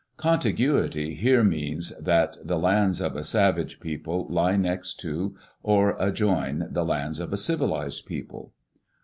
"Contiguity" 0.17 1.13
here 1.13 1.43
means 1.43 1.93
that 1.99 2.35
the 2.43 2.57
lands 2.57 2.99
of 3.01 3.15
a 3.15 3.23
savage 3.23 3.79
people 3.79 4.25
lie 4.31 4.55
next 4.55 4.95
to, 5.01 5.35
or 5.61 5.95
adjoin, 5.99 6.65
the 6.71 6.83
lands 6.83 7.19
of 7.19 7.31
a 7.31 7.37
civilized 7.37 8.07
people. 8.07 8.51